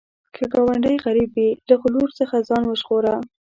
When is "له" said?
1.67-1.75